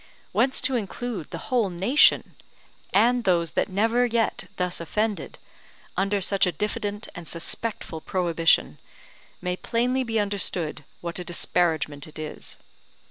Whence 0.31 0.61
to 0.61 0.75
include 0.75 1.29
the 1.29 1.37
whole 1.51 1.69
nation, 1.69 2.33
and 2.91 3.23
those 3.23 3.51
that 3.51 3.69
never 3.69 4.03
yet 4.07 4.45
thus 4.57 4.81
offended, 4.81 5.37
under 5.95 6.19
such 6.21 6.47
a 6.47 6.51
diffident 6.51 7.07
and 7.13 7.27
suspectful 7.27 8.01
prohibition, 8.03 8.79
may 9.43 9.55
plainly 9.55 10.03
be 10.03 10.19
understood 10.19 10.85
what 11.01 11.19
a 11.19 11.23
disparagement 11.23 12.07
it 12.07 12.17
is. 12.17 12.57